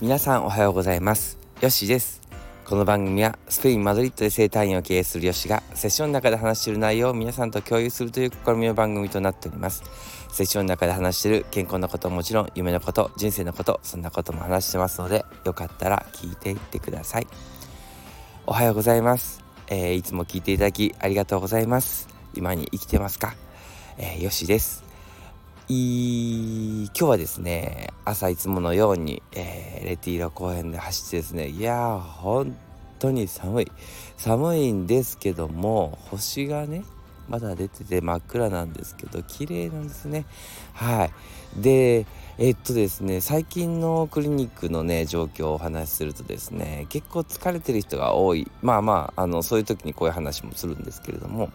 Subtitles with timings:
[0.00, 1.38] 皆さんおはようございます。
[1.60, 2.20] ヨッシーです。
[2.64, 9.84] この番組はスペイン・マドリッドで生態院を経営するヨシがセッションの中で話している内容を皆さんと共有するという試みの番組となっております。
[10.32, 17.28] セッションの中で話している健康のこともちろん夢のこと人生のことそんなことも話してますのでよかったら聞いていってください。
[18.46, 22.08] おはようございます、えー、いつも聞いていただきありがとうございます。
[22.34, 23.36] 今に生きてますか、
[23.96, 24.82] えー、ヨシです。
[25.68, 32.54] い今日はですね朝いつものように、えー、レティーロ公園で走ってですねいやー本
[32.98, 33.72] 当に寒い。
[34.18, 36.84] 寒いんですけども星がね
[37.28, 40.26] まだ出てて真っ暗なんですけど綺麗なんですね。
[40.74, 41.12] はい。
[41.62, 42.06] で
[42.36, 48.50] えっとですね最近のクリニックのね状況をお話しするとですね結構疲れてる人が多い。
[48.60, 51.48] まあまああのそういう時にこういう話もするんですけれども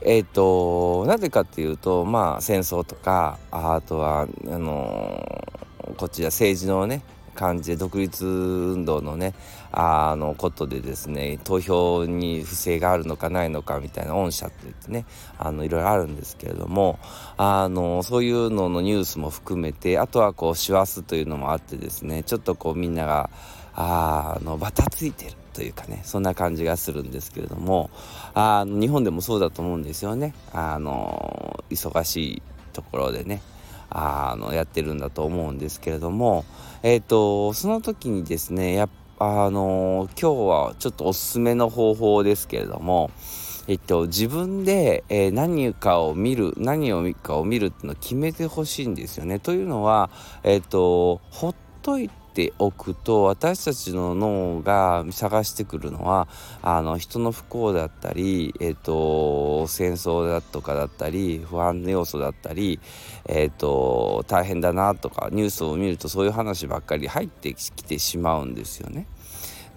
[0.00, 7.02] えっ、ー、となぜかっていうとまあ戦争とかあとはあのー、こちは政治のね
[7.36, 9.34] 感じで独立運動のね
[9.70, 15.04] あのことでですね投票に不正があるのかないのかみたいな恩赦って言ってね
[15.38, 16.98] あのいろいろあるんですけれども
[17.36, 23.30] あのそういうののニュースも含めてあとはこう師走というのもあってですねちょっとこうみんなが
[23.78, 27.90] あのバタついてるというかねそんな感じがするんですけれども
[28.32, 33.42] あの日本でもそうだと思うんですよねあの忙しいところでね
[33.90, 36.46] あのやってるんだと思うんですけれども
[36.82, 38.88] えっ、ー、とその時にですねや
[39.18, 43.10] あの今日はちょっとおすすめの方法ですけれども
[43.68, 49.40] えっと、自分で、えー、何かを見る何を見かを見るっていうのを決めてほしいんですよね。
[49.40, 50.08] というのは、
[50.44, 56.28] えっと、ほっといてておくと私たちの脳が探してくるのは
[56.60, 62.78] あの人の不幸だったり、えーと、戦争だとかだったり不安の要素だったり、
[63.24, 69.06] えーと、大変だなとかニュースを見るとそういう話ばっかり入ってきてしまうんですよね。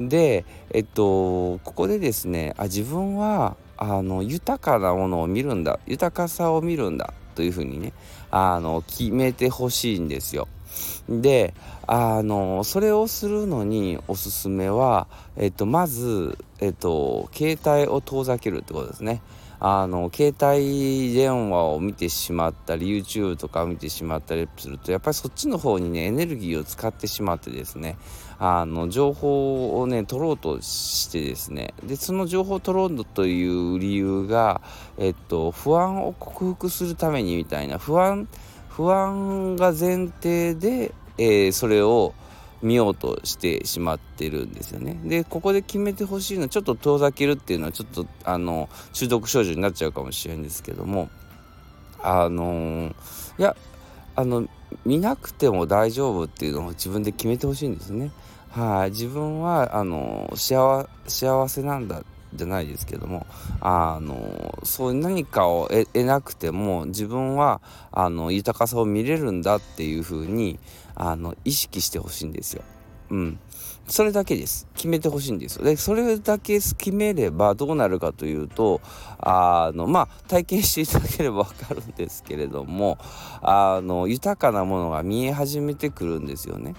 [0.00, 7.92] でえっとここでですねあ自分はあの豊かなものを見るんだ豊かさを見るんだというふうにね
[8.30, 10.48] あの決めてほしいんですよ。
[11.08, 11.54] で
[11.86, 15.06] あのそれをするのにおすすめは、
[15.36, 19.22] えっと、まず、えっと、携帯を遠ざけるってことですね。
[19.60, 27.98] あの携帯電話を見てしまったり YouTube とか見てしまったりするとやっぱりそっちの方にねエネルギーを使ってしまってですね
[28.38, 34.60] あの情報をね取ろうとしてですねでその情報を取ろうという理由が、
[34.96, 38.28] えっと、不安を克服するためにみたいな不安
[38.78, 42.14] 不安が前提で、えー、それを
[42.62, 44.96] 見ようとしてしまってるんですよね。
[45.02, 51.10] でここで決めてほしいのはちょっと遠ざけるっていうのはちょっとあの中毒症状になっちゃうかもしれないんですけども
[52.00, 52.94] あのー、
[53.40, 53.56] いや
[54.14, 54.48] あの
[54.86, 58.12] 見なくても大丈夫っていうのを自分で決めてほしいんですね。
[58.50, 60.88] はい、自分はあの幸
[61.48, 63.26] せなんだじゃないですけども
[63.60, 67.60] あのそういう何かを得なくても自分は
[67.92, 70.58] あの豊かさを見れるんだっていう風に
[70.94, 72.62] あに意識してほしいんですよ。
[73.10, 73.38] うん、
[73.86, 78.82] それだけです決めてほしいんですよでそれだけ決めればどうなるかというと
[79.18, 82.98] あのまあ体験していただければ 分かるんですけれども
[83.40, 86.74] あの豊かなものが見え始めてくるんですよね。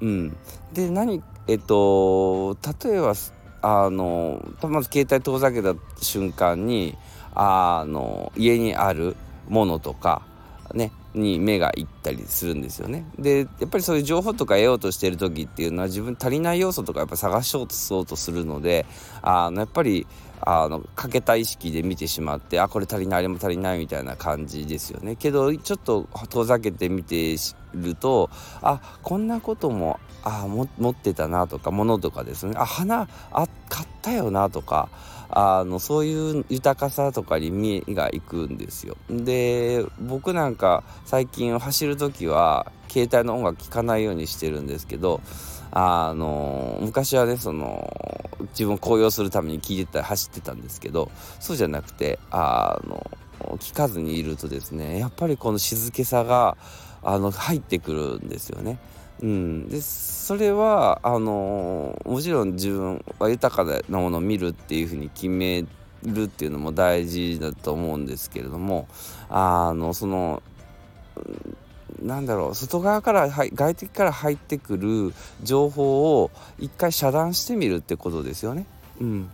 [0.00, 0.36] うん、
[0.72, 3.14] で何えっと例えば
[3.62, 6.96] あのまず携帯遠ざけた瞬間に
[7.34, 9.16] あの家にある
[9.48, 10.22] ものとか
[10.74, 13.06] ねに目がいったりするんですよね。
[13.18, 18.86] でやっぱりそういう情報とか得ようとしてる時っていうのは自分足りない要素とかやっぱ探しようとそうとするので
[19.22, 20.06] あのやっぱり
[20.40, 25.16] あの欠けた意識で見てしまってあこれ足りないあれも足りないみたいな感じですよね。
[25.16, 27.36] けどちょっと遠ざけて見て
[27.74, 28.30] ると
[28.62, 34.88] あこんなこともあ持ってたなとか物とかですねあ花あ買ったよなとか
[35.28, 38.96] あのそういう豊かさとかに目がいくんですよ。
[39.10, 45.20] で僕なんか最近走る時は携帯の音楽聴かないようにしてるんですけど
[45.70, 47.92] あの昔はねその
[48.50, 51.10] 自分を高揚するために聴いてたり走ってたんですけど
[51.40, 53.10] そうじゃなくてあの
[53.58, 56.56] 聞かずにいるとですねやっぱりこの静けさが
[57.02, 58.78] あの入ってくるんですよね。
[59.22, 65.64] うん、でそれはあのもちろん自分は豊かなものを見るっていうふうに決め
[66.02, 68.88] るっていうのも大事だと思うんですけれども
[69.30, 70.42] あのその
[72.02, 78.66] なんだろう外側から外敵から入ってくる情報を一回遮断してみるってことですよね。
[79.00, 79.30] うん、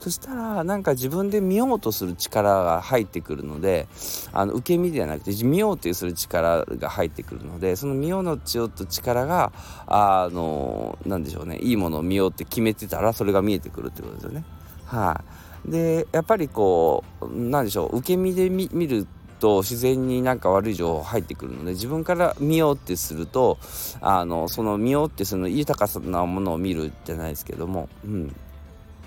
[0.00, 3.88] そしたらなんか自分で見ようとする力が入ってくるので
[4.32, 9.52] あの受け身ではなくて見ようとする力が入ってくるのでその見ようのちよと力が
[9.86, 14.44] あのなんでしょうねいいものを見ようって決めてたらそれが見えてくるってことですよね。
[14.84, 15.20] は
[15.66, 23.58] い、でやっぱりこうなんでしょう受け身で見ると自然になんか悪い情報入ってくるので自分から見ようってすると
[24.00, 28.36] あのその見ようってその豊かなものを見るじゃないですけども、うん、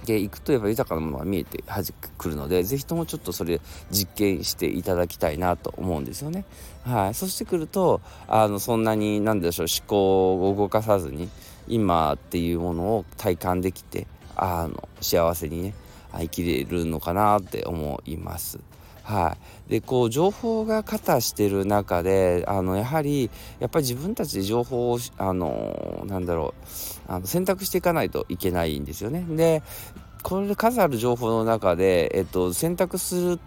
[0.06, 3.60] でいくとやっぱ豊かなものが見えてはじくるので是非ともちょっとそれ
[3.92, 6.46] 実験していただきたいなと思うんですよね。
[6.84, 11.30] はい、そしてくるとあのそんなに何でしょう思考を動かさずに
[11.68, 15.74] 今っていうものを体感できてあの幸せにね
[16.14, 18.60] 生きれるのかなって思います。
[19.10, 19.36] は
[19.68, 26.54] い、でこう情報が過多してる中であのやはりやっぱり自分たちで情報をあのなんだろ
[27.08, 29.26] うあの選択していかないといけないんですよね。
[29.28, 29.64] で
[30.22, 33.40] これ数ある情報の中で、えっと、選択する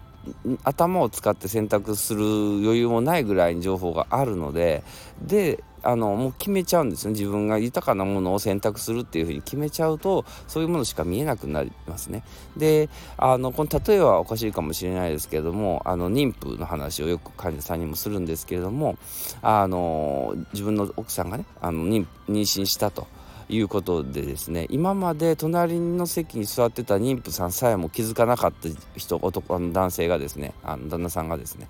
[0.65, 4.83] 頭を使って選択する余裕もないぐらいに情報があるので
[5.21, 12.23] であのもう決めちゃうんですね自分が豊かなものを選択するっていうふうに決めちゃうとそういうものしか見えなくなりますね。
[12.57, 18.97] であのこの例えはおかしいかもしれないですけれどもあの妊婦の話をよく患者さんにもするんですけれども
[19.41, 23.07] あの自分の奥さんがねあの妊娠したと。
[23.53, 31.67] いうことでですね今まで隣の席に座ってた妊婦さんさえも気づかなかった人男の男性がですねあの旦那さんがですね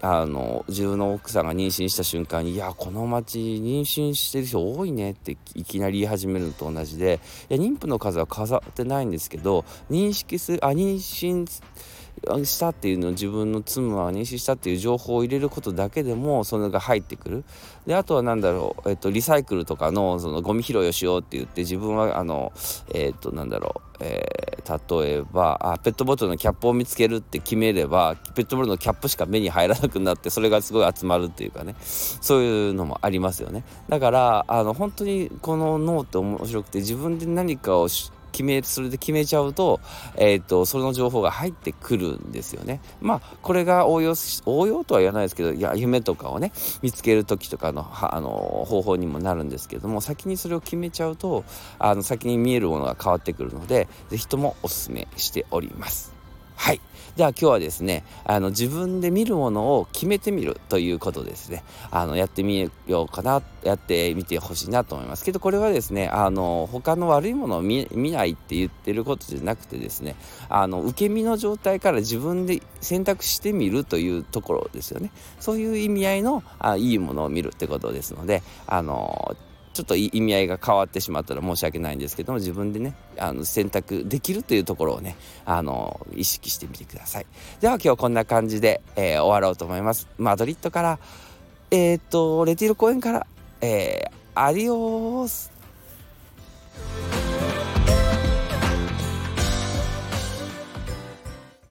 [0.00, 7.20] あの自分の奥さんが妊娠した瞬間に「いやこの町妊娠してる人多いね」っていきなり言い始めるのと同じで
[7.50, 11.46] いや妊婦の数は飾ってないんですけど認識するあ妊娠
[12.44, 17.44] したっていうのを自分の妻は妊娠したっていう情報を入れることだけでもそれが入ってくる。
[17.86, 22.52] であとは何だろう、えっと、リサイクルとかのそのゴミ拾いをしようって言って自分はあの
[22.92, 31.74] えっとなんだろう、えー、例えばあペットボトルのキャップを見つけるって決めればペットボトルのキャップしか目に入らなくなってそれがすごい集まるっていうかね。
[31.80, 33.64] そういうのもありますよね。
[33.88, 37.88] だからあの本当にこの脳って面白くて自分で何かを
[38.30, 39.80] 決めそれで決めちゃうと,、
[40.16, 42.80] えーと、その情報が入ってくるんですよね。
[43.00, 44.14] まあこれが応用
[44.46, 51.44] 応用とは言わないですけどいや夢とかをね見つける時とかのあの方法にもなるんですけども先にそれを決めちゃうと
[51.78, 56.19] あの先に見えるものが変わってくるので是非ともおすすめしております。
[56.60, 56.80] はい。
[57.16, 61.64] では今日はですねあの自分で見るものを決めてみるということですね。
[61.90, 65.24] あのやってみようかなやってみてほしいなと思います。
[65.24, 70.16] けどこれはですねあの他の悪いものを見ないって言ってることじゃなくてですね
[70.50, 75.12] あの受け身の状態から自分で選択してみるというところですよね。
[75.40, 79.34] そういう意味合いのあいいものを見るってことですのであの
[79.80, 85.16] ちょっと意味合いが変わってしまったら申し訳ないんですけども自分でねあの選択できるというところをね
[85.46, 87.26] あの意識してみてください。
[87.60, 90.06] では今日こんな感じで、えー、終わろうと思います。
[90.18, 90.98] マドリッドから
[91.70, 93.26] えー、っとレティール公園から、
[93.62, 95.50] えー、アディオース